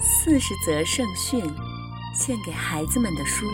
[0.00, 1.44] 四十则圣训，
[2.14, 3.46] 献给孩子们的书，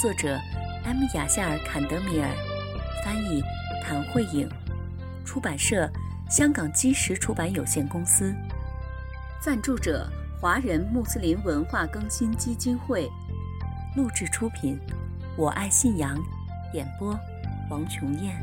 [0.00, 0.38] 作者
[0.84, 1.02] M.
[1.14, 2.30] 雅夏尔·坎德米尔，
[3.04, 3.42] 翻译
[3.82, 4.48] 谭慧颖，
[5.24, 5.90] 出版社
[6.30, 8.32] 香港基石出版有限公司，
[9.40, 10.08] 赞助者
[10.40, 13.10] 华人穆斯林文化更新基金会，
[13.96, 14.78] 录制出品，
[15.36, 16.16] 我爱信仰，
[16.72, 17.18] 演播
[17.68, 18.40] 王琼燕。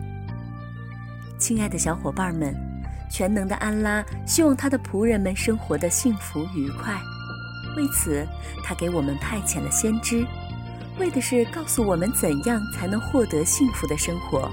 [1.37, 2.68] 亲爱的小伙伴们。
[3.09, 6.93] 全能的安拉希望他的仆人们生活的幸福愉快，
[7.75, 8.25] 为此，
[8.63, 10.25] 他给我们派遣了先知，
[10.99, 14.49] 为的是告诉我们怎样才能获得幸福的生活。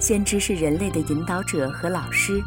[0.00, 2.40] 先知是人类的引导者和老师，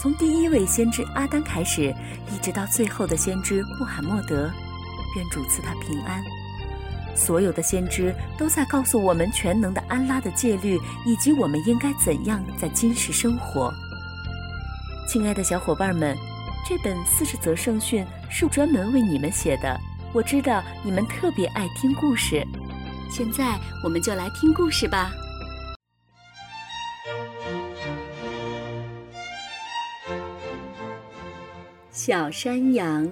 [0.00, 1.94] 从第一位先知阿丹开始，
[2.32, 4.50] 一直到最后的先知穆罕默德，
[5.16, 6.22] 愿主赐他平安。
[7.14, 13.74] 所有的先知都在告诉我们全能的安拉的戒律，以及我们应该怎样在今世生活。
[15.08, 16.14] 亲爱的小伙伴们，
[16.68, 19.80] 这本四十则圣训是专门为你们写的。
[20.12, 22.46] 我知道你们特别爱听故事，
[23.10, 25.10] 现在我们就来听故事吧。
[31.90, 33.10] 小山羊，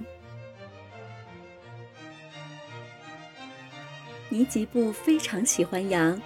[4.29, 6.21] 尼吉布非常喜欢羊，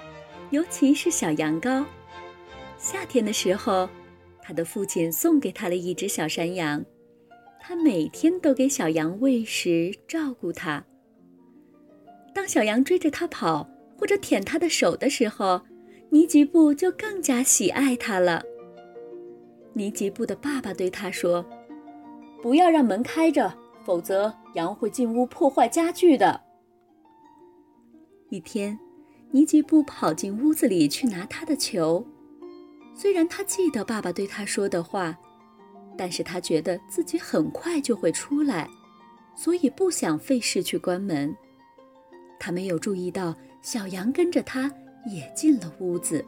[0.50, 1.86] 尤其是小羊羔。
[2.78, 3.88] 夏天的时候。
[4.42, 6.84] 他的父亲送给他了一只小山羊，
[7.60, 10.84] 他每天都给小羊喂食，照顾它。
[12.34, 15.62] 当小羊追着他跑或者舔他的手的时候，
[16.10, 18.44] 尼吉布就更加喜爱它了。
[19.74, 21.46] 尼吉布的爸爸对他说
[22.42, 23.54] ：“不要让门开着，
[23.86, 26.42] 否则羊会进屋破坏家具的。”
[28.30, 28.78] 一天，
[29.30, 32.06] 尼吉布跑进屋子里去拿他的球。
[33.02, 35.18] 虽然他记得爸爸对他说的话，
[35.98, 38.70] 但是他觉得自己很快就会出来，
[39.36, 41.36] 所以不想费事去关门。
[42.40, 44.72] 他没有注意到小羊跟着他
[45.12, 46.24] 也进了屋子。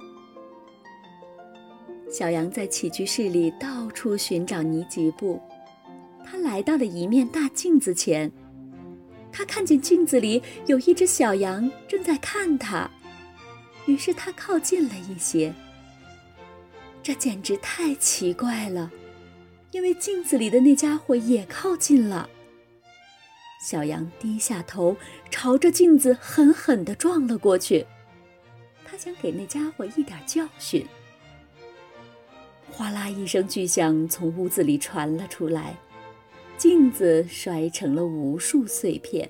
[2.10, 5.40] 小羊在起居室里到处寻找尼吉布，
[6.26, 8.32] 他来到了一面大镜子前，
[9.32, 12.90] 他看见镜子里有一只小羊正在看他，
[13.86, 15.54] 于是他靠近了一些。
[17.04, 18.90] 这简直太奇怪了，
[19.72, 22.30] 因为镜子里的那家伙也靠近了。
[23.62, 24.96] 小羊低下头，
[25.30, 27.86] 朝着镜子狠狠地撞了过去，
[28.86, 30.86] 他想给那家伙一点教训。
[32.72, 35.78] 哗啦一声巨响从屋子里传了出来，
[36.58, 39.30] 镜子摔成了无数碎片。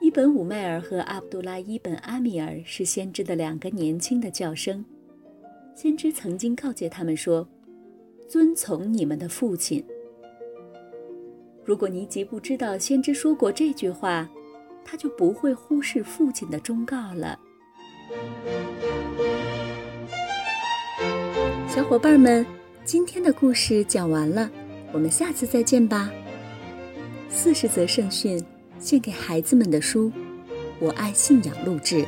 [0.00, 4.84] 伊本·武迈尔和阿卜杜拉·伊本·阿米尔是先知的两个年轻的教生。
[5.74, 7.46] 先知曾经告诫他们说
[8.28, 9.84] ：“遵从你们的父亲。”
[11.64, 14.28] 如果尼吉不知道先知说过这句话，
[14.84, 17.38] 他就不会忽视父亲的忠告了。
[21.68, 22.46] 小伙伴们，
[22.84, 24.48] 今天的故事讲完了，
[24.92, 26.10] 我们下次再见吧。
[27.28, 28.40] 四十则圣训，
[28.78, 30.12] 献给孩子们的书，
[30.78, 32.06] 我爱信仰录制。